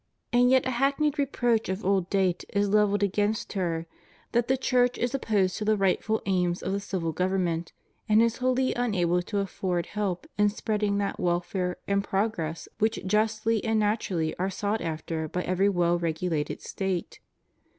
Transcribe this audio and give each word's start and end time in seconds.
And 0.33 0.49
yet 0.49 0.65
a 0.65 0.71
hackneyed 0.71 1.19
reproach 1.19 1.69
of 1.69 1.85
old 1.85 2.09
date 2.09 2.43
is 2.53 2.67
levelled 2.69 3.03
against 3.03 3.53
her, 3.53 3.85
that 4.31 4.47
the 4.47 4.57
Church 4.57 4.97
is 4.97 5.13
opposed 5.13 5.57
to 5.57 5.65
the 5.65 5.77
rightful 5.77 6.23
aims 6.25 6.63
of 6.63 6.71
the 6.73 6.79
civil 6.79 7.11
government, 7.11 7.71
and 8.09 8.19
is 8.19 8.37
wholly 8.37 8.73
unable 8.73 9.21
to 9.21 9.37
afford 9.37 9.85
help 9.85 10.25
in 10.39 10.49
spreading 10.49 10.97
that 10.97 11.19
welfare 11.19 11.77
and 11.87 12.03
progress 12.03 12.67
which 12.79 13.05
justly 13.05 13.63
and 13.63 13.79
naturally 13.79 14.35
are 14.39 14.49
sought 14.49 14.81
after 14.81 15.27
by 15.27 15.43
every 15.43 15.69
well 15.69 15.99
regulated 15.99 16.63
State. 16.63 17.19